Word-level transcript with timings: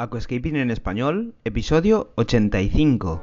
Aquascaping 0.00 0.54
en 0.54 0.70
español, 0.70 1.34
episodio 1.42 2.12
85. 2.14 3.20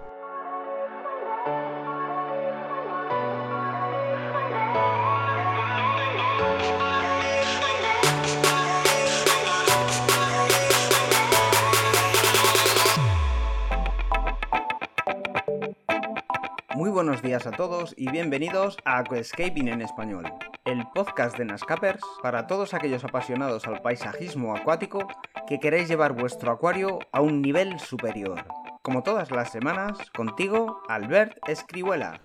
Muy 16.76 16.89
buenos 16.89 17.21
días 17.21 17.48
a 17.48 17.52
todos 17.52 17.94
y 17.95 18.12
bienvenidos 18.12 18.76
a 18.84 18.98
Aquascaping 18.98 19.70
en 19.70 19.81
español, 19.81 20.26
el 20.66 20.84
podcast 20.94 21.38
de 21.38 21.45
Nascapers 21.45 22.03
para 22.21 22.48
todos 22.48 22.73
aquellos 22.73 23.05
apasionados 23.05 23.66
al 23.66 23.81
paisajismo 23.81 24.53
acuático 24.53 25.07
que 25.48 25.59
queréis 25.59 25.88
llevar 25.88 26.13
vuestro 26.13 26.52
acuario 26.52 26.99
a 27.12 27.21
un 27.21 27.41
nivel 27.41 27.80
superior. 27.80 28.45
Como 28.81 29.03
todas 29.03 29.31
las 29.31 29.52
semanas, 29.52 29.98
contigo, 30.16 30.81
Albert 30.88 31.38
Escribuela. 31.48 32.20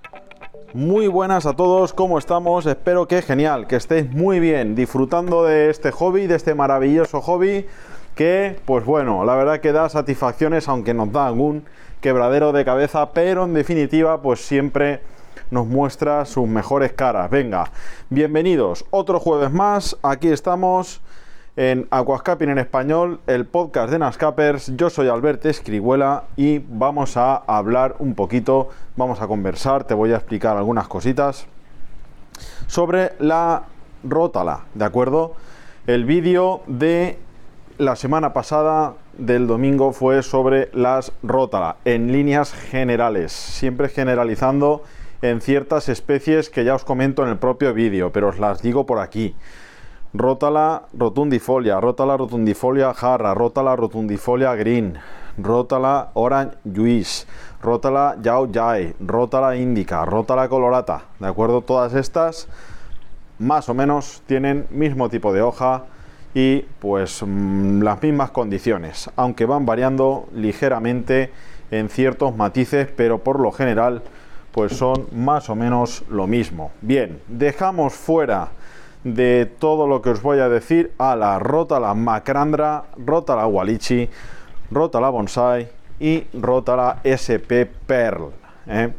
Muy 0.73 1.07
buenas 1.07 1.47
a 1.47 1.55
todos, 1.55 1.93
¿cómo 1.93 2.19
estamos? 2.19 2.67
Espero 2.67 3.07
que 3.07 3.23
genial, 3.23 3.67
que 3.67 3.77
estéis 3.77 4.11
muy 4.11 4.41
bien, 4.41 4.75
disfrutando 4.75 5.45
de 5.45 5.71
este 5.71 5.91
hobby, 5.91 6.27
de 6.27 6.37
este 6.37 6.55
maravilloso 6.55 7.21
hobby 7.21 7.67
que, 8.15 8.59
pues 8.65 8.85
bueno, 8.85 9.25
la 9.25 9.37
verdad 9.37 9.61
que 9.61 9.73
da 9.73 9.89
satisfacciones, 9.89 10.69
aunque 10.69 10.95
nos 10.95 11.13
da 11.13 11.27
algún 11.27 11.65
quebradero 12.01 12.53
de 12.53 12.65
cabeza, 12.65 13.11
pero 13.13 13.45
en 13.45 13.55
definitiva, 13.55 14.23
pues 14.23 14.41
siempre 14.41 15.01
nos 15.51 15.67
muestra 15.67 16.25
sus 16.25 16.49
mejores 16.49 16.93
caras. 16.93 17.31
Venga, 17.31 17.71
bienvenidos, 18.09 18.85
otro 18.91 19.21
jueves 19.21 19.53
más, 19.53 19.97
aquí 20.03 20.29
estamos 20.29 21.01
en 21.57 21.89
Aquascaping 21.91 22.51
en 22.51 22.59
español, 22.59 23.21
el 23.27 23.45
podcast 23.45 23.91
de 23.91 23.99
Nascapers. 23.99 24.77
Yo 24.77 24.89
soy 24.89 25.09
Albert 25.09 25.45
Escribuela 25.47 26.25
y 26.37 26.59
vamos 26.59 27.17
a 27.17 27.37
hablar 27.37 27.97
un 27.99 28.15
poquito, 28.15 28.69
vamos 28.97 29.21
a 29.21 29.27
conversar, 29.27 29.85
te 29.85 29.95
voy 29.95 30.13
a 30.13 30.17
explicar 30.17 30.57
algunas 30.57 30.87
cositas 30.87 31.47
sobre 32.67 33.13
la 33.19 33.65
rótala, 34.05 34.65
¿de 34.75 34.85
acuerdo? 34.85 35.35
El 35.87 36.05
vídeo 36.05 36.63
de 36.67 37.19
la 37.79 37.97
semana 37.97 38.33
pasada 38.33 38.95
del 39.19 39.47
domingo 39.47 39.93
fue 39.93 40.23
sobre 40.23 40.71
las 40.73 41.13
rótala 41.23 41.77
en 41.85 42.13
líneas 42.13 42.53
generales, 42.53 43.33
siempre 43.33 43.89
generalizando 43.89 44.85
en 45.23 45.41
ciertas 45.41 45.89
especies 45.89 46.49
que 46.49 46.65
ya 46.65 46.75
os 46.75 46.85
comento 46.85 47.23
en 47.25 47.31
el 47.31 47.39
propio 47.39 47.75
vídeo, 47.75 48.13
pero 48.13 48.29
os 48.29 48.39
las 48.39 48.63
digo 48.63 48.87
por 48.87 49.01
aquí. 49.01 49.35
Rótala 50.13 50.89
rotundifolia, 50.99 51.81
rótala 51.81 52.17
rotundifolia 52.17 52.93
jarra, 52.95 53.33
rótala 53.33 53.77
rotundifolia 53.77 54.57
green, 54.57 54.99
rótala 55.39 56.11
orange 56.15 56.57
juice, 56.65 57.27
rótala 57.63 58.17
yao 58.21 58.49
yai, 58.51 58.93
rótala 58.99 59.55
indica, 59.55 60.05
rótala 60.05 60.49
colorata, 60.49 61.03
¿de 61.21 61.29
acuerdo? 61.29 61.61
Todas 61.61 61.95
estas 61.95 62.49
más 63.39 63.69
o 63.69 63.75
menos 63.75 64.21
tienen 64.27 64.67
mismo 64.71 65.09
tipo 65.09 65.33
de 65.33 65.43
hoja 65.43 65.85
y 66.35 66.63
pues 66.81 67.23
mm, 67.25 67.81
las 67.83 68.03
mismas 68.03 68.33
condiciones, 68.33 69.09
aunque 69.15 69.47
van 69.47 69.65
variando 69.65 70.27
ligeramente 70.35 71.31
en 71.71 71.89
ciertos 71.89 72.35
matices, 72.35 72.89
pero 72.97 73.19
por 73.19 73.39
lo 73.39 73.53
general 73.53 74.03
pues 74.51 74.73
son 74.77 75.07
más 75.13 75.49
o 75.49 75.55
menos 75.55 76.03
lo 76.11 76.27
mismo. 76.27 76.73
Bien, 76.81 77.21
dejamos 77.29 77.95
fuera 77.95 78.49
de 79.05 79.51
todo 79.59 79.87
lo 79.87 80.03
que 80.03 80.11
os 80.11 80.23
voy 80.23 80.41
a 80.41 80.49
decir 80.49 80.93
a 80.99 81.17
la 81.17 81.39
rota 81.39 81.81
la 81.81 81.95
macrandra, 81.95 82.85
rota 82.97 83.35
la 83.35 83.47
walichi, 83.47 84.09
rota 84.71 85.01
la 85.01 85.09
bonsai 85.09 85.69
y 85.99 86.27
rota 86.35 86.77
la 86.77 86.99
SP 87.05 87.65
Pearl. 87.65 88.31
¿eh? 88.67 88.93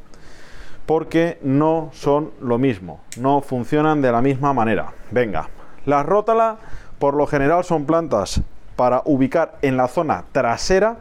Porque 0.85 1.37
no 1.43 1.89
son 1.93 2.31
lo 2.41 2.57
mismo, 2.57 3.01
no 3.17 3.41
funcionan 3.41 4.01
de 4.01 4.11
la 4.11 4.21
misma 4.21 4.53
manera. 4.53 4.91
Venga, 5.11 5.49
las 5.85 6.05
rótala 6.05 6.57
por 6.99 7.13
lo 7.13 7.27
general 7.27 7.63
son 7.63 7.85
plantas 7.85 8.41
para 8.75 9.01
ubicar 9.05 9.57
en 9.61 9.77
la 9.77 9.87
zona 9.87 10.25
trasera, 10.31 10.97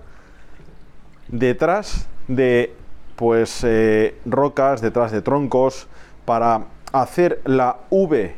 detrás 1.29 2.09
de 2.29 2.75
pues 3.17 3.65
eh, 3.65 4.19
rocas, 4.25 4.81
detrás 4.81 5.13
de 5.13 5.23
troncos, 5.23 5.89
para 6.25 6.63
hacer 6.93 7.41
la 7.45 7.77
V 7.91 8.35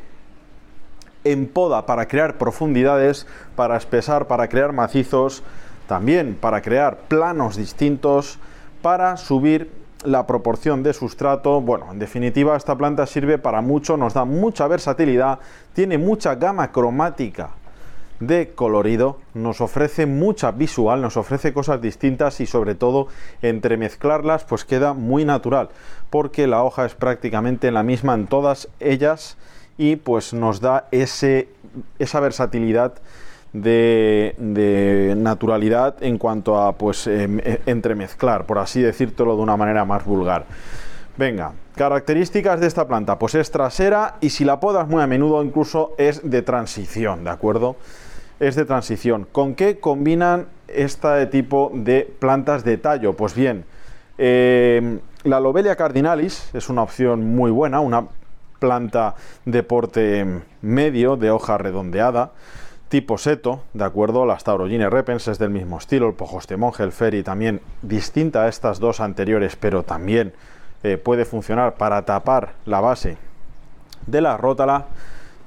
en 1.25 1.47
poda 1.47 1.87
para 1.87 2.07
crear 2.07 2.39
profundidades, 2.39 3.27
para 3.57 3.77
espesar, 3.77 4.27
para 4.27 4.49
crear 4.49 4.73
macizos, 4.73 5.43
también 5.87 6.37
para 6.41 6.63
crear 6.63 6.99
planos 7.09 7.57
distintos, 7.57 8.39
para 8.83 9.17
subir 9.17 9.71
la 10.05 10.27
proporción 10.27 10.83
de 10.83 10.93
sustrato. 10.93 11.61
Bueno, 11.61 11.93
en 11.93 11.99
definitiva 11.99 12.57
esta 12.57 12.77
planta 12.77 13.07
sirve 13.07 13.39
para 13.39 13.61
mucho, 13.61 13.97
nos 13.97 14.15
da 14.15 14.25
mucha 14.25 14.67
versatilidad, 14.67 15.39
tiene 15.75 15.99
mucha 15.99 16.35
gama 16.35 16.73
cromática 16.73 17.51
de 18.21 18.53
colorido, 18.55 19.19
nos 19.35 19.61
ofrece 19.61 20.07
mucha 20.07 20.53
visual, 20.53 21.03
nos 21.03 21.17
ofrece 21.17 21.53
cosas 21.53 21.81
distintas 21.81 22.41
y 22.41 22.47
sobre 22.47 22.77
todo 22.77 23.09
entremezclarlas 23.43 24.45
pues 24.45 24.65
queda 24.65 24.93
muy 24.93 25.25
natural 25.25 25.71
porque 26.09 26.47
la 26.47 26.63
hoja 26.63 26.87
es 26.87 26.95
prácticamente 26.95 27.71
la 27.73 27.83
misma 27.83 28.15
en 28.15 28.29
todas 28.29 28.69
ellas 28.79 29.37
y 29.83 29.97
pues 29.97 30.33
nos 30.33 30.61
da 30.61 30.87
ese, 30.93 31.49
esa 31.99 32.21
versatilidad 32.21 32.95
de, 33.53 35.15
naturalidad 35.17 35.97
en 36.03 36.19
cuanto 36.19 36.61
a 36.61 36.79
pues 36.79 37.09
em, 37.09 37.41
e, 37.41 37.61
entremezclar, 37.67 38.47
por 38.47 38.59
así 38.61 38.81
decírtelo 38.81 39.35
de 39.35 39.43
una 39.43 39.57
manera 39.57 39.85
más 39.85 40.05
vulgar. 40.05 40.47
Venga, 41.19 41.55
características 41.75 42.61
de 42.61 42.69
esta 42.69 42.87
planta, 42.87 43.19
pues 43.19 43.35
es 43.35 43.51
trasera 43.51 44.19
y 44.21 44.31
si 44.31 44.45
la 44.45 44.61
podas 44.61 44.87
muy 44.87 45.03
a 45.03 45.09
menudo 45.09 45.43
incluso 45.43 45.95
es 45.99 46.31
de 46.31 46.43
transición, 46.43 47.25
¿de 47.25 47.31
acuerdo? 47.31 47.75
Es 48.39 48.55
de 48.55 48.65
transición. 48.65 49.27
¿Con 49.33 49.57
qué 49.57 49.81
combinan 49.81 50.47
este 50.69 51.27
tipo 51.27 51.73
de 51.75 52.09
plantas 52.21 52.63
de 52.63 52.79
tallo? 52.79 53.15
Pues 53.15 53.35
bien, 53.35 53.65
em, 54.17 55.01
la 55.25 55.41
Lobelia 55.41 55.75
cardinalis 55.75 56.51
es 56.55 56.69
una 56.69 56.85
opción 56.85 57.35
muy 57.35 57.51
buena, 57.51 57.81
una 57.81 58.07
planta 58.63 59.17
de 59.45 59.65
porte 59.65 60.25
medio, 60.61 61.17
de 61.17 61.33
hoja 61.33 61.59
redondeada, 61.59 62.31
tipo 62.89 63.19
seto, 63.19 63.63
de 63.75 63.83
acuerdo, 63.83 64.25
las 64.25 64.45
Taurogine 64.45 64.89
repens 64.89 65.27
es 65.27 65.41
del 65.41 65.51
mismo 65.51 65.79
estilo, 65.79 66.07
el 66.07 66.15
Pojostemonje, 66.15 66.85
el 66.85 66.93
Ferry 66.93 67.25
también 67.25 67.61
distinta 67.83 68.45
a 68.45 68.49
estas 68.49 68.79
dos 68.79 69.01
anteriores, 69.01 69.57
pero 69.57 69.83
también 69.83 70.33
eh, 70.85 70.97
puede 70.97 71.25
funcionar 71.25 71.75
para 71.75 72.03
tapar 72.03 72.53
la 72.65 72.81
base 72.81 73.17
de 74.07 74.21
la 74.21 74.37
rótala 74.37 74.87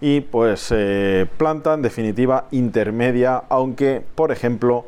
y 0.01 0.19
pues 0.19 0.73
eh, 0.75 1.25
planta 1.37 1.73
en 1.73 1.83
definitiva 1.83 2.47
intermedia, 2.51 3.43
aunque 3.47 4.03
por 4.15 4.33
ejemplo 4.33 4.87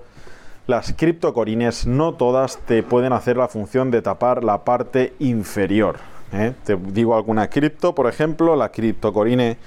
las 0.68 0.92
criptocorines 0.92 1.88
no 1.88 2.16
todas 2.16 2.58
te 2.58 2.84
pueden 2.84 3.14
hacer 3.14 3.38
la 3.38 3.48
función 3.48 3.90
de 3.90 4.02
tapar 4.02 4.44
la 4.44 4.66
parte 4.66 5.14
inferior. 5.20 6.17
¿Eh? 6.32 6.54
Te 6.64 6.76
digo 6.76 7.16
alguna 7.16 7.50
cripto, 7.50 7.96
por 7.96 8.08
ejemplo, 8.08 8.56
la 8.56 8.70
criptocorine 8.70 9.58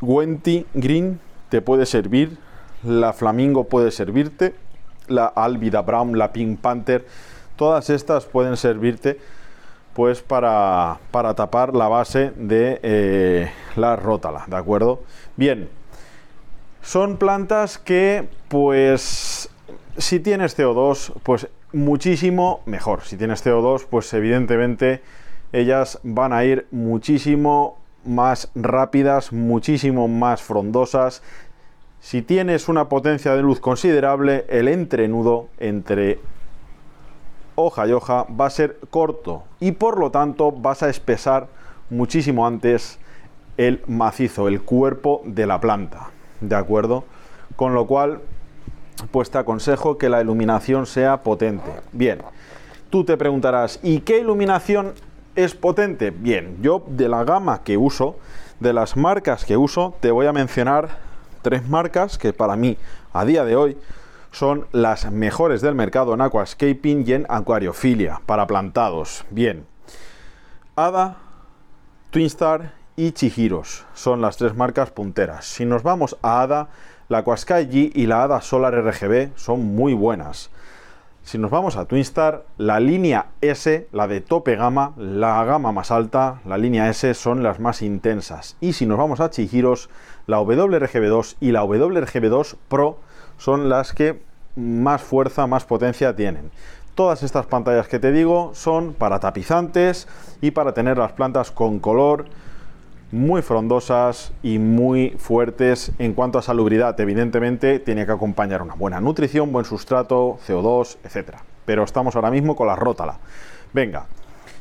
Wenti 0.00 0.66
Green 0.74 1.20
te 1.48 1.62
puede 1.62 1.86
servir, 1.86 2.38
la 2.82 3.12
Flamingo 3.12 3.64
puede 3.64 3.90
servirte, 3.90 4.54
la 5.08 5.26
Albida 5.26 5.82
Brown, 5.82 6.18
la 6.18 6.32
Pink 6.32 6.60
Panther, 6.60 7.06
todas 7.56 7.90
estas 7.90 8.24
pueden 8.26 8.56
servirte 8.56 9.18
pues 9.94 10.22
para, 10.22 10.98
para 11.12 11.34
tapar 11.34 11.74
la 11.74 11.86
base 11.88 12.32
de 12.36 12.80
eh, 12.82 13.52
la 13.76 13.94
rótala, 13.94 14.44
¿de 14.48 14.56
acuerdo? 14.56 15.02
Bien, 15.36 15.68
son 16.82 17.16
plantas 17.16 17.78
que 17.78 18.28
pues 18.48 19.48
si 19.96 20.18
tienes 20.20 20.58
CO2 20.58 21.12
pues 21.22 21.48
muchísimo 21.72 22.60
mejor, 22.66 23.02
si 23.02 23.16
tienes 23.16 23.44
CO2 23.44 23.86
pues 23.88 24.12
evidentemente 24.14 25.00
ellas 25.54 26.00
van 26.02 26.32
a 26.32 26.44
ir 26.44 26.66
muchísimo 26.72 27.78
más 28.04 28.50
rápidas, 28.56 29.32
muchísimo 29.32 30.08
más 30.08 30.42
frondosas. 30.42 31.22
Si 32.00 32.22
tienes 32.22 32.68
una 32.68 32.88
potencia 32.88 33.36
de 33.36 33.42
luz 33.42 33.60
considerable, 33.60 34.44
el 34.48 34.66
entrenudo 34.66 35.46
entre 35.58 36.18
hoja 37.54 37.86
y 37.86 37.92
hoja 37.92 38.26
va 38.28 38.46
a 38.46 38.50
ser 38.50 38.80
corto 38.90 39.44
y 39.60 39.70
por 39.70 39.96
lo 39.96 40.10
tanto 40.10 40.50
vas 40.50 40.82
a 40.82 40.90
espesar 40.90 41.46
muchísimo 41.88 42.48
antes 42.48 42.98
el 43.56 43.80
macizo, 43.86 44.48
el 44.48 44.60
cuerpo 44.60 45.22
de 45.24 45.46
la 45.46 45.60
planta. 45.60 46.10
¿De 46.40 46.56
acuerdo? 46.56 47.04
Con 47.54 47.74
lo 47.74 47.86
cual, 47.86 48.22
pues 49.12 49.30
te 49.30 49.38
aconsejo 49.38 49.98
que 49.98 50.08
la 50.08 50.20
iluminación 50.20 50.86
sea 50.86 51.22
potente. 51.22 51.70
Bien, 51.92 52.18
tú 52.90 53.04
te 53.04 53.16
preguntarás, 53.16 53.78
¿y 53.84 54.00
qué 54.00 54.18
iluminación 54.18 54.94
¿Es 55.36 55.54
potente? 55.54 56.12
Bien, 56.12 56.58
yo 56.62 56.84
de 56.86 57.08
la 57.08 57.24
gama 57.24 57.62
que 57.64 57.76
uso, 57.76 58.16
de 58.60 58.72
las 58.72 58.96
marcas 58.96 59.44
que 59.44 59.56
uso, 59.56 59.94
te 59.98 60.12
voy 60.12 60.26
a 60.26 60.32
mencionar 60.32 60.98
tres 61.42 61.68
marcas 61.68 62.18
que 62.18 62.32
para 62.32 62.54
mí 62.54 62.78
a 63.12 63.24
día 63.24 63.44
de 63.44 63.56
hoy 63.56 63.76
son 64.30 64.68
las 64.70 65.10
mejores 65.10 65.60
del 65.60 65.74
mercado 65.74 66.14
en 66.14 66.20
aquascaping 66.20 67.04
y 67.04 67.12
en 67.14 67.26
acuariofilia 67.28 68.20
para 68.26 68.46
plantados. 68.46 69.24
Bien, 69.30 69.66
Ada, 70.76 71.16
Twinstar 72.10 72.72
y 72.94 73.10
Chihiros 73.10 73.86
son 73.92 74.20
las 74.20 74.36
tres 74.36 74.54
marcas 74.54 74.92
punteras. 74.92 75.46
Si 75.46 75.64
nos 75.64 75.82
vamos 75.82 76.16
a 76.22 76.42
Ada, 76.42 76.68
la 77.08 77.18
Aquasky 77.18 77.54
G 77.54 77.92
y 77.92 78.06
la 78.06 78.22
Ada 78.22 78.40
Solar 78.40 78.72
RGB 78.72 79.36
son 79.36 79.74
muy 79.74 79.94
buenas. 79.94 80.50
Si 81.24 81.38
nos 81.38 81.50
vamos 81.50 81.78
a 81.78 81.86
Twinstar, 81.86 82.44
la 82.58 82.80
línea 82.80 83.28
S, 83.40 83.88
la 83.92 84.06
de 84.06 84.20
tope 84.20 84.56
gama, 84.56 84.92
la 84.98 85.42
gama 85.44 85.72
más 85.72 85.90
alta, 85.90 86.42
la 86.44 86.58
línea 86.58 86.90
S 86.90 87.14
son 87.14 87.42
las 87.42 87.60
más 87.60 87.80
intensas. 87.80 88.58
Y 88.60 88.74
si 88.74 88.84
nos 88.84 88.98
vamos 88.98 89.20
a 89.20 89.30
Chihiros, 89.30 89.88
la 90.26 90.38
WRGB2 90.38 91.36
y 91.40 91.52
la 91.52 91.64
WRGB2 91.64 92.56
Pro 92.68 92.98
son 93.38 93.70
las 93.70 93.94
que 93.94 94.20
más 94.54 95.00
fuerza, 95.00 95.46
más 95.46 95.64
potencia 95.64 96.14
tienen. 96.14 96.50
Todas 96.94 97.22
estas 97.22 97.46
pantallas 97.46 97.88
que 97.88 97.98
te 97.98 98.12
digo 98.12 98.50
son 98.52 98.92
para 98.92 99.18
tapizantes 99.18 100.06
y 100.42 100.50
para 100.50 100.74
tener 100.74 100.98
las 100.98 101.12
plantas 101.12 101.50
con 101.50 101.78
color 101.78 102.26
muy 103.14 103.42
frondosas 103.42 104.32
y 104.42 104.58
muy 104.58 105.10
fuertes 105.18 105.92
en 105.98 106.14
cuanto 106.14 106.38
a 106.38 106.42
salubridad. 106.42 106.98
Evidentemente 107.00 107.78
tiene 107.78 108.04
que 108.04 108.12
acompañar 108.12 108.60
una 108.60 108.74
buena 108.74 109.00
nutrición, 109.00 109.52
buen 109.52 109.64
sustrato, 109.64 110.38
CO2, 110.46 110.98
etc. 111.04 111.36
Pero 111.64 111.84
estamos 111.84 112.16
ahora 112.16 112.32
mismo 112.32 112.56
con 112.56 112.66
la 112.66 112.74
rótala. 112.74 113.18
Venga, 113.72 114.06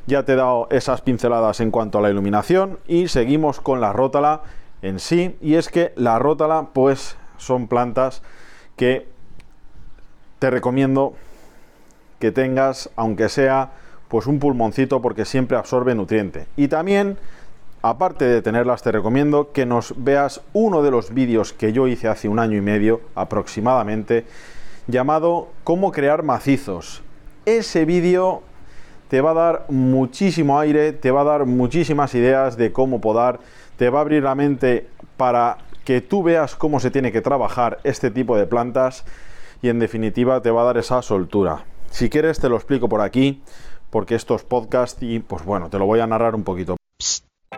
ya 0.06 0.24
te 0.24 0.34
he 0.34 0.36
dado 0.36 0.68
esas 0.70 1.02
pinceladas 1.02 1.62
en 1.62 1.72
cuanto 1.72 1.98
a 1.98 2.02
la 2.02 2.12
iluminación 2.12 2.78
y 2.88 3.08
seguimos 3.08 3.60
con 3.60 3.82
la 3.82 3.92
rótala 3.92 4.44
en 4.84 5.00
sí. 5.00 5.36
Y 5.42 5.56
es 5.56 5.70
que 5.70 5.92
la 5.96 6.20
rótala 6.20 6.68
pues 6.74 7.18
son 7.38 7.68
plantas 7.68 8.22
que 8.76 9.08
te 10.38 10.52
recomiendo 10.52 11.14
que 12.20 12.32
tengas, 12.32 12.92
aunque 12.96 13.30
sea 13.30 13.72
pues 14.10 14.28
un 14.28 14.38
pulmoncito 14.38 15.02
porque 15.02 15.26
siempre 15.26 15.58
absorbe 15.58 15.96
nutriente. 15.96 16.46
Y 16.56 16.68
también 16.68 17.18
aparte 17.84 18.24
de 18.26 18.42
tenerlas, 18.42 18.82
te 18.82 18.94
recomiendo 18.94 19.52
que 19.52 19.66
nos 19.66 19.94
veas 19.98 20.42
uno 20.54 20.82
de 20.82 20.90
los 20.90 21.14
vídeos 21.14 21.52
que 21.52 21.74
yo 21.74 21.88
hice 21.88 22.08
hace 22.08 22.30
un 22.30 22.40
año 22.40 22.58
y 22.58 22.62
medio 22.62 23.02
aproximadamente, 23.14 24.26
llamado 24.88 25.50
Cómo 25.66 25.92
crear 25.92 26.24
macizos. 26.24 27.04
Ese 27.46 27.84
vídeo 27.84 28.42
te 29.10 29.20
va 29.20 29.32
a 29.32 29.34
dar 29.34 29.66
muchísimo 29.68 30.60
aire, 30.60 30.94
te 30.94 31.12
va 31.12 31.22
a 31.22 31.26
dar 31.26 31.46
muchísimas 31.46 32.16
ideas 32.16 32.56
de 32.56 32.72
cómo 32.72 33.02
podar, 33.02 33.42
te 33.76 33.90
va 33.90 34.00
a 34.00 34.02
abrir 34.02 34.24
la 34.24 34.34
mente 34.34 34.88
para 35.18 35.58
que 35.84 36.00
tú 36.00 36.24
veas 36.24 36.56
cómo 36.56 36.80
se 36.80 36.90
tiene 36.90 37.12
que 37.12 37.20
trabajar 37.22 37.80
este 37.84 38.10
tipo 38.10 38.38
de 38.38 38.48
plantas 38.48 39.04
y 39.62 39.68
en 39.68 39.80
definitiva 39.80 40.42
te 40.42 40.52
va 40.52 40.62
a 40.62 40.66
dar 40.66 40.78
esa 40.78 41.02
soltura. 41.02 41.66
Si 41.92 42.10
quieres 42.10 42.40
te 42.40 42.48
lo 42.48 42.56
explico 42.56 42.88
por 42.88 43.02
aquí, 43.02 43.44
porque 43.90 44.16
esto 44.16 44.36
es 44.36 44.44
podcast 44.44 45.04
y 45.04 45.20
pues 45.20 45.44
bueno, 45.44 45.70
te 45.70 45.78
lo 45.78 45.86
voy 45.86 46.00
a 46.00 46.08
narrar 46.08 46.34
un 46.34 46.46
poquito. 46.46 46.78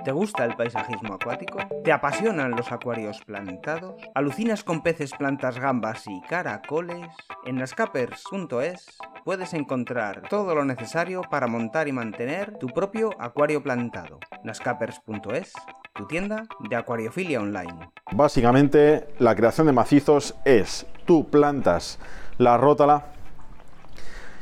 ¿Te 0.06 0.12
gusta 0.12 0.46
el 0.46 0.56
paisajismo 0.56 1.16
acuático? 1.16 1.58
¿Te 1.84 1.92
apasionan 1.92 2.52
los 2.52 2.72
acuarios 2.72 3.22
plantados? 3.26 3.96
¿Alucinas 4.14 4.64
con 4.64 4.84
peces, 4.84 5.12
plantas, 5.18 5.58
gambas 5.58 6.06
y 6.06 6.22
caracoles? 6.30 7.08
En 7.44 7.56
nascapers.es 7.56 9.00
puedes 9.24 9.56
encontrar 9.56 10.22
todo 10.30 10.54
lo 10.54 10.64
necesario 10.64 11.24
para 11.24 11.48
montar 11.48 11.88
y 11.88 11.92
mantener 11.92 12.56
tu 12.60 12.68
propio 12.68 13.20
acuario 13.20 13.64
plantado. 13.64 14.20
nascapers.es, 14.44 15.54
tu 15.96 16.06
tienda 16.06 16.44
de 16.60 16.76
acuariofilia 16.76 17.42
online. 17.42 17.90
Básicamente, 18.12 19.08
la 19.18 19.36
creación 19.36 19.66
de 19.66 19.74
macizos 19.74 20.36
es 20.46 20.86
tú 21.06 21.28
plantas 21.28 21.98
la 22.38 22.58
rótala 22.58 23.06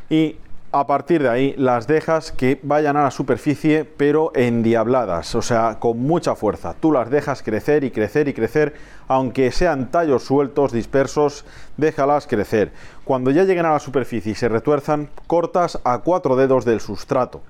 y 0.10 0.36
a 0.74 0.88
partir 0.88 1.22
de 1.22 1.30
ahí 1.30 1.54
las 1.56 1.86
dejas 1.86 2.32
que 2.32 2.60
vayan 2.64 2.98
a 2.98 3.04
la 3.04 3.12
superficie 3.12 3.86
pero 3.86 4.32
endiabladas, 4.34 5.36
o 5.36 5.42
sea, 5.44 5.78
con 5.80 6.00
mucha 6.00 6.36
fuerza. 6.36 6.74
Tú 6.80 6.92
las 6.92 7.12
dejas 7.12 7.44
crecer 7.44 7.84
y 7.84 7.92
crecer 7.92 8.28
y 8.28 8.34
crecer, 8.34 8.74
aunque 9.08 9.52
sean 9.52 9.92
tallos 9.92 10.24
sueltos, 10.24 10.72
dispersos, 10.72 11.46
déjalas 11.78 12.26
crecer. 12.26 12.72
Cuando 13.06 13.30
ya 13.30 13.44
lleguen 13.44 13.68
a 13.68 13.74
la 13.74 13.80
superficie 13.80 14.32
y 14.32 14.36
se 14.36 14.50
retuerzan, 14.50 15.10
cortas 15.28 15.80
a 15.84 16.00
cuatro 16.00 16.36
dedos 16.36 16.66
del 16.66 16.82
sustrato. 16.82 17.42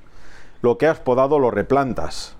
Lo 0.62 0.78
que 0.78 0.88
has 0.88 1.00
podado 1.00 1.40
lo 1.40 1.50
replantas. 1.50 2.36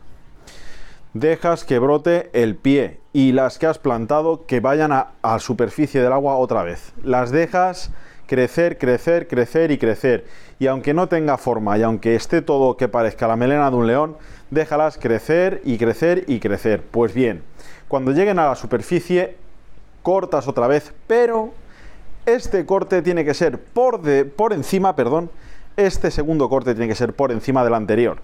Dejas 1.14 1.64
que 1.64 1.80
brote 1.80 2.30
el 2.34 2.56
pie 2.58 3.00
y 3.14 3.32
las 3.32 3.58
que 3.58 3.68
has 3.68 3.80
plantado 3.80 4.46
que 4.46 4.60
vayan 4.60 4.92
a, 4.92 5.12
a 5.22 5.40
superficie 5.40 6.02
del 6.02 6.12
agua 6.12 6.36
otra 6.36 6.64
vez. 6.64 6.92
Las 7.04 7.32
dejas 7.32 7.92
crecer, 8.34 8.80
crecer, 8.80 9.28
crecer 9.28 9.70
y 9.70 9.78
crecer. 9.78 10.26
Y 10.58 10.66
aunque 10.66 10.96
no 10.96 11.08
tenga 11.08 11.38
forma 11.38 11.78
y 11.78 11.84
aunque 11.84 12.16
esté 12.16 12.42
todo 12.42 12.78
que 12.78 12.88
parezca 12.88 13.28
la 13.28 13.36
melena 13.36 13.70
de 13.70 13.78
un 13.78 13.86
león, 13.86 14.18
déjalas 14.50 14.98
crecer 14.98 15.62
y 15.64 15.78
crecer 15.78 16.24
y 16.26 16.40
crecer. 16.40 16.82
Pues 16.82 17.14
bien, 17.14 17.44
cuando 17.88 18.12
lleguen 18.12 18.40
a 18.40 18.48
la 18.48 18.56
superficie, 18.56 19.38
cortas 20.02 20.48
otra 20.48 20.66
vez, 20.66 20.96
pero 21.06 21.54
este 22.26 22.66
corte 22.66 23.04
tiene 23.04 23.24
que 23.24 23.36
ser 23.36 23.60
por, 23.60 24.02
de, 24.02 24.26
por 24.26 24.52
encima, 24.52 24.96
perdón, 24.96 25.30
este 25.78 26.10
segundo 26.10 26.50
corte 26.50 26.74
tiene 26.74 26.88
que 26.88 26.96
ser 26.96 27.14
por 27.14 27.32
encima 27.32 27.64
del 27.64 27.76
anterior. 27.76 28.18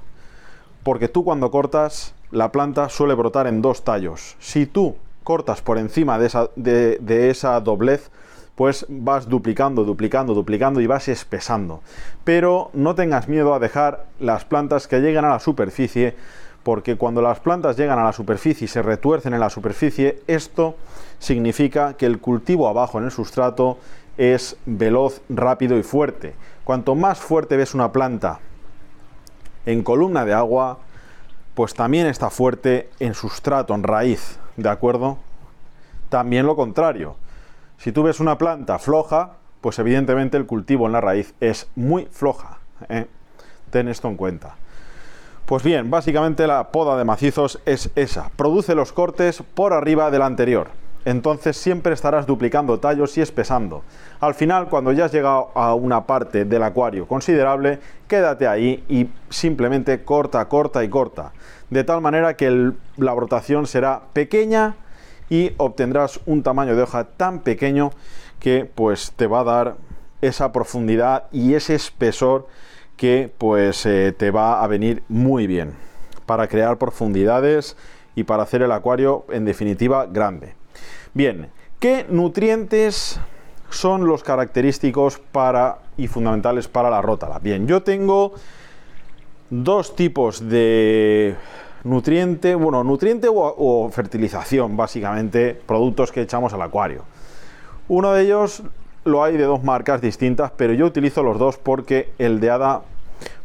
Porque 0.82 1.08
tú 1.08 1.24
cuando 1.24 1.52
cortas, 1.52 2.16
la 2.32 2.52
planta 2.52 2.90
suele 2.90 3.14
brotar 3.14 3.46
en 3.46 3.62
dos 3.62 3.84
tallos. 3.84 4.38
Si 4.40 4.66
tú 4.66 4.96
cortas 5.24 5.62
por 5.62 5.78
encima 5.78 6.18
de 6.18 6.26
esa, 6.26 6.50
de, 6.56 6.98
de 7.00 7.30
esa 7.30 7.60
doblez, 7.60 8.10
pues 8.60 8.86
vas 8.90 9.30
duplicando, 9.30 9.86
duplicando, 9.86 10.34
duplicando 10.34 10.82
y 10.82 10.86
vas 10.86 11.08
espesando. 11.08 11.80
Pero 12.26 12.72
no 12.74 12.94
tengas 12.94 13.30
miedo 13.30 13.54
a 13.54 13.60
dejar 13.60 14.08
las 14.20 14.44
plantas 14.44 14.86
que 14.86 15.00
lleguen 15.00 15.24
a 15.24 15.30
la 15.30 15.40
superficie, 15.40 16.18
porque 16.64 16.98
cuando 16.98 17.22
las 17.22 17.40
plantas 17.40 17.78
llegan 17.78 18.00
a 18.00 18.04
la 18.04 18.12
superficie 18.12 18.66
y 18.66 18.68
se 18.68 18.82
retuercen 18.82 19.34
en 19.34 19.40
la 19.40 19.50
superficie, 19.50 20.22
esto 20.28 20.76
significa 21.20 21.94
que 21.94 22.06
el 22.06 22.20
cultivo 22.20 22.68
abajo 22.68 22.98
en 22.98 23.06
el 23.06 23.12
sustrato 23.12 23.78
es 24.18 24.58
veloz, 24.66 25.22
rápido 25.30 25.78
y 25.78 25.84
fuerte. 25.84 26.34
Cuanto 26.66 26.96
más 26.96 27.18
fuerte 27.18 27.56
ves 27.56 27.74
una 27.74 27.94
planta 27.94 28.42
en 29.66 29.84
columna 29.84 30.26
de 30.26 30.34
agua, 30.34 30.80
pues 31.56 31.74
también 31.76 32.08
está 32.08 32.30
fuerte 32.30 32.90
en 33.00 33.14
sustrato, 33.14 33.74
en 33.74 33.84
raíz, 33.84 34.38
¿de 34.58 34.68
acuerdo? 34.68 35.18
También 36.10 36.46
lo 36.46 36.58
contrario. 36.58 37.16
Si 37.80 37.94
tú 37.94 38.04
ves 38.04 38.20
una 38.20 38.38
planta 38.38 38.78
floja, 38.78 39.38
pues 39.62 39.80
evidentemente 39.80 40.36
el 40.36 40.46
cultivo 40.46 40.86
en 40.86 40.92
la 40.92 41.00
raíz 41.00 41.34
es 41.40 41.70
muy 41.76 42.08
floja. 42.12 42.60
¿eh? 42.90 43.08
Ten 43.72 43.88
esto 43.88 44.10
en 44.10 44.18
cuenta. 44.18 44.56
Pues 45.46 45.64
bien, 45.64 45.90
básicamente 45.90 46.46
la 46.46 46.72
poda 46.72 46.98
de 46.98 47.06
macizos 47.06 47.62
es 47.66 47.90
esa. 47.96 48.32
Produce 48.36 48.76
los 48.76 48.92
cortes 48.92 49.42
por 49.54 49.72
arriba 49.72 50.12
del 50.12 50.24
anterior. 50.24 50.68
Entonces 51.06 51.56
siempre 51.56 51.94
estarás 51.94 52.28
duplicando 52.28 52.82
tallos 52.82 53.18
y 53.18 53.22
espesando. 53.22 53.84
Al 54.20 54.36
final, 54.36 54.68
cuando 54.68 54.92
ya 54.92 55.06
has 55.06 55.14
llegado 55.14 55.52
a 55.56 55.74
una 55.74 56.06
parte 56.06 56.44
del 56.44 56.64
acuario 56.64 57.08
considerable, 57.08 57.80
quédate 58.10 58.46
ahí 58.46 58.84
y 58.90 59.08
simplemente 59.30 60.04
corta, 60.04 60.44
corta 60.50 60.84
y 60.84 60.90
corta. 60.90 61.32
De 61.70 61.86
tal 61.86 62.02
manera 62.02 62.36
que 62.36 62.74
la 62.98 63.14
brotación 63.14 63.68
será 63.68 64.02
pequeña 64.12 64.76
y 65.30 65.54
obtendrás 65.58 66.20
un 66.26 66.44
tamaño 66.44 66.76
de 66.76 66.84
hoja 66.84 67.06
tan 67.06 67.40
pequeño 67.40 67.92
que 68.40 68.66
pues 68.66 69.14
te 69.16 69.28
va 69.28 69.42
a 69.42 69.44
dar 69.44 69.78
esa 70.22 70.52
profundidad 70.52 71.26
y 71.32 71.54
ese 71.54 71.76
espesor 71.76 72.48
que 72.98 73.32
pues 73.38 73.86
eh, 73.86 74.14
te 74.18 74.32
va 74.32 74.62
a 74.64 74.68
venir 74.68 75.04
muy 75.08 75.48
bien 75.48 75.74
para 76.26 76.48
crear 76.48 76.78
profundidades 76.78 77.78
y 78.16 78.24
para 78.24 78.44
hacer 78.44 78.62
el 78.62 78.72
acuario 78.72 79.26
en 79.30 79.46
definitiva 79.46 80.06
grande. 80.06 80.56
Bien, 81.14 81.50
¿qué 81.80 82.06
nutrientes 82.10 83.20
son 83.70 84.06
los 84.06 84.24
característicos 84.24 85.20
para 85.32 85.80
y 85.96 86.08
fundamentales 86.08 86.68
para 86.68 86.90
la 86.90 87.02
rótala? 87.02 87.40
Bien, 87.40 87.68
yo 87.68 87.84
tengo 87.84 88.34
dos 89.50 89.96
tipos 89.96 90.48
de 90.50 91.36
nutriente, 91.84 92.56
bueno, 92.56 92.84
nutriente 92.84 93.28
o, 93.32 93.90
fertilización, 93.92 94.76
básicamente, 94.76 95.60
productos 95.66 96.12
que 96.12 96.22
echamos 96.22 96.54
al 96.54 96.62
acuario. 96.62 97.04
Uno 97.88 98.14
de 98.14 98.24
ellos 98.24 98.64
lo 99.06 99.24
hay 99.24 99.38
de 99.38 99.44
dos 99.44 99.64
marcas 99.64 100.02
distintas, 100.02 100.52
pero 100.56 100.74
yo 100.74 100.86
utilizo 100.86 101.24
los 101.24 101.40
dos 101.40 101.58
porque 101.58 102.12
el 102.20 102.40
de 102.40 102.52
ADA 102.52 102.82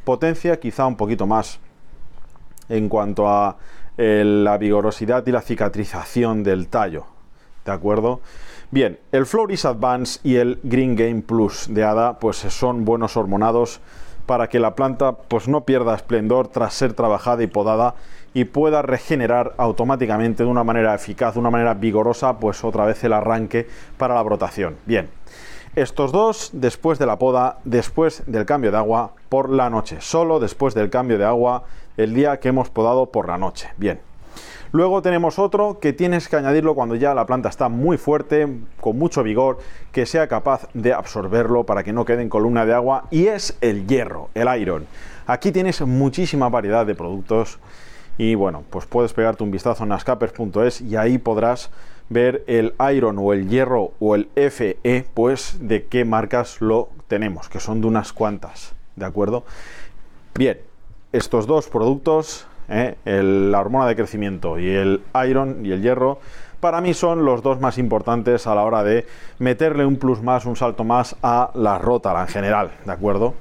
potencia 0.05 0.61
quizá 0.61 0.87
un 0.87 0.97
poquito 0.97 1.27
más 1.27 1.59
en 2.69 2.89
cuanto 2.89 3.29
a 3.29 3.57
la 3.97 4.59
vigorosidad 4.59 5.27
y 5.27 5.31
la 5.31 5.41
cicatrización 5.41 6.43
del 6.43 6.69
tallo. 6.69 7.07
¿De 7.65 7.73
acuerdo? 7.73 8.21
Bien, 8.71 8.99
el 9.13 9.25
Floris 9.25 9.65
Advance 9.65 10.21
y 10.25 10.37
el 10.37 10.59
Green 10.65 10.97
Game 10.97 11.23
Plus 11.23 11.67
de 11.71 11.85
ADA 11.85 12.19
pues 12.19 12.39
son 12.39 12.85
buenos 12.85 13.17
hormonados 13.17 13.81
para 14.27 14.49
que 14.49 14.59
la 14.59 14.75
planta 14.75 15.13
pues 15.13 15.49
no 15.49 15.65
pierda 15.65 15.95
esplendor 15.95 16.49
tras 16.49 16.75
ser 16.75 16.95
trabajada 16.95 17.43
y 17.43 17.47
podada 17.47 17.95
y 18.35 18.45
pueda 18.45 18.83
regenerar 18.83 19.55
automáticamente 19.57 20.43
de 20.43 20.51
una 20.51 20.65
manera 20.65 20.95
eficaz, 20.95 21.35
de 21.35 21.41
una 21.41 21.51
manera 21.51 21.73
vigorosa, 21.75 22.39
pues 22.39 22.65
otra 22.65 22.85
vez 22.85 23.03
el 23.05 23.13
arranque 23.13 23.67
para 23.97 24.15
la 24.15 24.23
brotación. 24.23 24.77
Bien, 24.85 25.09
Estos 25.77 26.13
dos 26.13 26.51
después 26.53 26.99
de 26.99 27.07
la 27.07 27.19
poda, 27.19 27.59
después 27.65 28.23
del 28.27 28.45
cambio 28.45 28.71
de 28.71 28.77
agua 28.77 29.13
por 29.29 29.51
la 29.51 29.71
noche. 29.71 29.97
Solo 30.01 30.39
después 30.39 30.75
del 30.75 30.91
cambio 30.91 31.19
de 31.19 31.25
agua 31.25 31.65
el 31.97 32.15
día 32.15 32.39
que 32.39 32.49
hemos 32.49 32.71
podado 32.71 33.07
por 33.07 33.29
la 33.29 33.39
noche. 33.39 33.71
Bien. 33.77 34.01
Luego 34.71 35.03
tenemos 35.03 35.39
otro 35.39 35.79
que 35.79 35.93
tienes 35.93 36.29
que 36.29 36.35
añadirlo 36.35 36.75
cuando 36.75 36.97
ya 36.97 37.15
la 37.15 37.27
planta 37.27 37.49
está 37.49 37.69
muy 37.69 37.97
fuerte, 37.97 38.49
con 38.81 38.99
mucho 38.99 39.23
vigor, 39.23 39.59
que 39.93 40.05
sea 40.05 40.27
capaz 40.27 40.69
de 40.75 40.93
absorberlo 40.93 41.65
para 41.65 41.85
que 41.85 41.93
no 41.93 42.05
quede 42.05 42.23
en 42.23 42.29
columna 42.29 42.67
de 42.67 42.75
agua 42.75 43.05
y 43.13 43.29
es 43.29 43.57
el 43.61 43.87
hierro, 43.87 44.31
el 44.35 44.49
iron. 44.61 44.87
Aquí 45.27 45.53
tienes 45.53 45.81
muchísima 45.81 46.49
variedad 46.49 46.85
de 46.85 46.97
productos 46.97 47.61
y 48.19 48.35
bueno, 48.35 48.65
pues 48.71 48.87
puedes 48.87 49.13
pegarte 49.13 49.43
un 49.43 49.51
vistazo 49.51 49.83
en 49.83 49.91
nascapers.es 49.91 50.81
y 50.81 50.97
ahí 50.97 51.19
podrás 51.19 51.71
ver 52.09 52.45
el 52.47 52.75
iron 52.93 53.19
o 53.19 53.33
el 53.33 53.49
hierro 53.49 53.93
o 53.99 54.15
el 54.15 54.29
FE, 54.35 55.07
pues 55.15 55.57
de 55.61 55.87
qué 55.87 56.05
marcas 56.05 56.61
lo 56.61 56.91
tenemos, 57.09 57.49
que 57.49 57.61
son 57.61 57.81
de 57.81 57.87
unas 57.87 58.13
cuantas, 58.13 58.75
¿de 58.97 59.05
acuerdo? 59.05 59.45
Bien, 60.35 60.59
estos 61.13 61.47
dos 61.47 61.69
productos 61.69 62.47
¿eh? 62.69 62.97
la 63.05 63.61
hormona 63.61 63.87
de 63.87 63.97
crecimiento 63.97 64.59
y 64.59 64.69
el 64.69 65.03
iron 65.27 65.65
y 65.65 65.73
el 65.73 65.83
hierro, 65.83 66.19
para 66.61 66.81
mí 66.81 66.95
son 66.95 67.25
los 67.25 67.43
dos 67.43 67.61
más 67.61 67.79
importantes 67.79 68.47
a 68.47 68.55
la 68.55 68.63
hora 68.63 68.83
de 68.83 69.07
meterle 69.39 69.85
un 69.85 69.97
plus 69.97 70.23
más, 70.23 70.47
un 70.47 70.57
salto 70.57 70.85
más 70.85 71.17
a 71.23 71.51
la 71.55 71.79
rota 71.79 72.19
en 72.21 72.29
general, 72.29 72.71
¿de 72.85 72.93
acuerdo? 72.93 73.35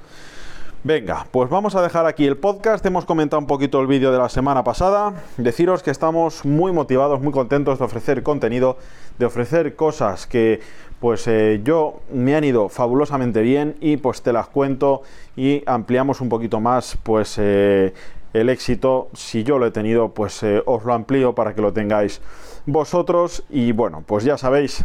Venga, 0.86 1.26
pues 1.30 1.48
vamos 1.48 1.74
a 1.76 1.80
dejar 1.80 2.04
aquí 2.04 2.26
el 2.26 2.36
podcast. 2.36 2.84
Hemos 2.84 3.06
comentado 3.06 3.40
un 3.40 3.46
poquito 3.46 3.80
el 3.80 3.86
vídeo 3.86 4.12
de 4.12 4.18
la 4.18 4.28
semana 4.28 4.64
pasada. 4.64 5.14
Deciros 5.38 5.82
que 5.82 5.90
estamos 5.90 6.44
muy 6.44 6.72
motivados, 6.72 7.22
muy 7.22 7.32
contentos 7.32 7.78
de 7.78 7.86
ofrecer 7.86 8.22
contenido, 8.22 8.76
de 9.18 9.24
ofrecer 9.24 9.76
cosas 9.76 10.26
que 10.26 10.60
pues 11.00 11.26
eh, 11.26 11.62
yo 11.64 12.02
me 12.12 12.36
han 12.36 12.44
ido 12.44 12.68
fabulosamente 12.68 13.40
bien 13.40 13.76
y 13.80 13.96
pues 13.96 14.20
te 14.20 14.34
las 14.34 14.48
cuento 14.48 15.00
y 15.36 15.62
ampliamos 15.64 16.20
un 16.20 16.28
poquito 16.28 16.60
más 16.60 16.98
pues 17.02 17.36
eh, 17.38 17.94
el 18.34 18.50
éxito, 18.50 19.08
si 19.14 19.42
yo 19.42 19.58
lo 19.58 19.64
he 19.64 19.70
tenido, 19.70 20.10
pues 20.10 20.42
eh, 20.42 20.62
os 20.66 20.84
lo 20.84 20.92
amplío 20.92 21.34
para 21.34 21.54
que 21.54 21.62
lo 21.62 21.72
tengáis 21.72 22.20
vosotros. 22.66 23.42
Y 23.48 23.72
bueno, 23.72 24.04
pues 24.06 24.24
ya 24.24 24.36
sabéis 24.36 24.84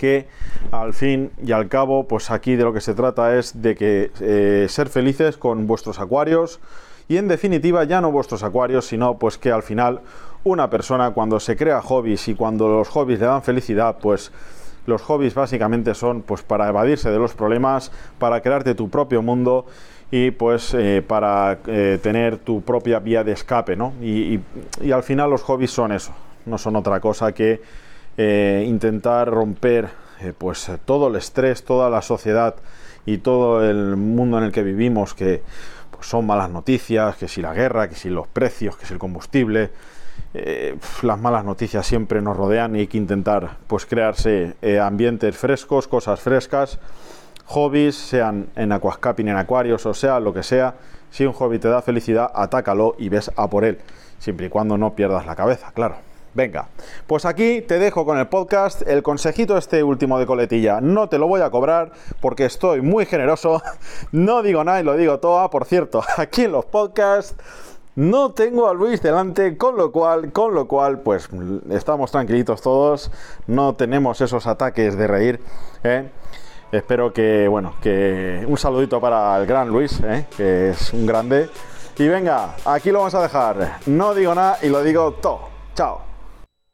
que 0.00 0.26
al 0.72 0.94
fin 0.94 1.30
y 1.44 1.52
al 1.52 1.68
cabo, 1.68 2.08
pues 2.08 2.30
aquí 2.30 2.56
de 2.56 2.64
lo 2.64 2.72
que 2.72 2.80
se 2.80 2.94
trata 2.94 3.36
es 3.36 3.60
de 3.60 3.74
que 3.74 4.10
eh, 4.20 4.66
ser 4.70 4.88
felices 4.88 5.36
con 5.36 5.66
vuestros 5.66 6.00
acuarios 6.00 6.58
y 7.06 7.18
en 7.18 7.28
definitiva 7.28 7.84
ya 7.84 8.00
no 8.00 8.10
vuestros 8.10 8.42
acuarios, 8.42 8.86
sino 8.86 9.18
pues 9.18 9.36
que 9.36 9.52
al 9.52 9.62
final 9.62 10.00
una 10.42 10.70
persona 10.70 11.10
cuando 11.10 11.38
se 11.38 11.54
crea 11.54 11.82
hobbies 11.82 12.28
y 12.28 12.34
cuando 12.34 12.66
los 12.66 12.88
hobbies 12.88 13.20
le 13.20 13.26
dan 13.26 13.42
felicidad, 13.42 13.98
pues 14.00 14.32
los 14.86 15.02
hobbies 15.02 15.34
básicamente 15.34 15.94
son 15.94 16.22
pues 16.22 16.42
para 16.42 16.70
evadirse 16.70 17.10
de 17.10 17.18
los 17.18 17.34
problemas, 17.34 17.92
para 18.18 18.40
crearte 18.40 18.74
tu 18.74 18.88
propio 18.88 19.20
mundo 19.20 19.66
y 20.10 20.30
pues 20.30 20.72
eh, 20.72 21.04
para 21.06 21.58
eh, 21.66 21.98
tener 22.02 22.38
tu 22.38 22.62
propia 22.62 23.00
vía 23.00 23.22
de 23.22 23.32
escape, 23.32 23.76
¿no? 23.76 23.92
Y, 24.00 24.40
al 24.90 25.02
final 25.02 25.28
los 25.28 25.42
hobbies 25.42 25.70
son 25.70 25.92
eso, 25.92 26.12
no 26.46 26.56
son 26.56 26.74
otra 26.76 27.00
cosa 27.00 27.32
que 27.32 27.60
eh, 28.22 28.64
intentar 28.66 29.28
romper 29.28 29.88
pues 30.36 30.70
todo 30.84 31.08
el 31.08 31.16
estrés, 31.16 31.64
toda 31.64 31.88
la 31.88 32.02
sociedad 32.02 32.56
y 33.06 33.18
todo 33.18 33.64
el 33.66 33.96
mundo 33.96 34.36
en 34.36 34.44
el 34.44 34.52
que 34.52 34.62
vivimos, 34.62 35.14
que 35.14 35.42
pues, 35.90 36.06
son 36.06 36.26
malas 36.26 36.50
noticias, 36.50 37.16
que 37.16 37.26
si 37.26 37.40
la 37.40 37.54
guerra, 37.54 37.88
que 37.88 37.94
si 37.94 38.10
los 38.10 38.28
precios, 38.28 38.76
que 38.76 38.84
si 38.84 38.92
el 38.92 38.98
combustible, 38.98 39.70
las 41.02 41.18
malas 41.18 41.44
noticias 41.44 41.86
siempre 41.86 42.20
nos 42.20 42.36
rodean 42.36 42.76
y 42.76 42.80
hay 42.80 42.86
que 42.86 42.98
intentar 42.98 43.56
pues 43.66 43.86
crearse 43.86 44.54
ambientes 44.80 45.36
frescos, 45.36 45.88
cosas 45.88 46.20
frescas 46.20 46.78
hobbies, 47.50 47.96
sean 47.96 48.48
en 48.54 48.70
aquascaping, 48.70 49.28
en 49.28 49.36
acuarios 49.36 49.84
o 49.86 49.94
sea 49.94 50.20
lo 50.20 50.32
que 50.32 50.42
sea. 50.42 50.74
Si 51.10 51.26
un 51.26 51.32
hobby 51.32 51.58
te 51.58 51.68
da 51.68 51.82
felicidad, 51.82 52.30
atácalo 52.32 52.94
y 52.98 53.08
ves 53.08 53.30
a 53.36 53.50
por 53.50 53.64
él, 53.64 53.78
siempre 54.18 54.46
y 54.46 54.48
cuando 54.48 54.78
no 54.78 54.94
pierdas 54.94 55.26
la 55.26 55.34
cabeza, 55.34 55.72
claro. 55.72 56.09
Venga, 56.32 56.68
pues 57.08 57.24
aquí 57.24 57.60
te 57.60 57.78
dejo 57.80 58.04
con 58.04 58.18
el 58.18 58.28
podcast. 58.28 58.86
El 58.86 59.02
consejito 59.02 59.56
este 59.58 59.82
último 59.82 60.18
de 60.18 60.26
coletilla 60.26 60.80
no 60.80 61.08
te 61.08 61.18
lo 61.18 61.26
voy 61.26 61.40
a 61.40 61.50
cobrar 61.50 61.90
porque 62.20 62.44
estoy 62.44 62.80
muy 62.80 63.06
generoso. 63.06 63.62
No 64.12 64.42
digo 64.42 64.64
nada 64.64 64.80
y 64.80 64.84
lo 64.84 64.96
digo 64.96 65.18
todo. 65.18 65.48
Por 65.50 65.64
cierto, 65.64 66.02
aquí 66.16 66.42
en 66.42 66.52
los 66.52 66.64
podcasts 66.64 67.34
no 67.96 68.32
tengo 68.32 68.68
a 68.68 68.74
Luis 68.74 69.02
delante, 69.02 69.56
con 69.56 69.76
lo 69.76 69.90
cual, 69.90 70.32
con 70.32 70.54
lo 70.54 70.68
cual, 70.68 71.00
pues 71.00 71.28
estamos 71.70 72.12
tranquilitos 72.12 72.62
todos. 72.62 73.10
No 73.46 73.74
tenemos 73.74 74.20
esos 74.20 74.46
ataques 74.46 74.96
de 74.96 75.06
reír. 75.06 75.40
¿eh? 75.82 76.08
Espero 76.70 77.12
que, 77.12 77.48
bueno, 77.48 77.74
que 77.82 78.44
un 78.46 78.56
saludito 78.56 79.00
para 79.00 79.36
el 79.38 79.46
gran 79.46 79.68
Luis, 79.68 80.00
¿eh? 80.04 80.26
que 80.36 80.70
es 80.70 80.92
un 80.92 81.06
grande. 81.06 81.50
Y 81.98 82.08
venga, 82.08 82.54
aquí 82.64 82.90
lo 82.90 83.00
vamos 83.00 83.14
a 83.14 83.22
dejar. 83.22 83.80
No 83.86 84.14
digo 84.14 84.34
nada 84.34 84.58
y 84.62 84.68
lo 84.68 84.82
digo 84.82 85.12
todo. 85.20 85.40
Chao. 85.74 86.09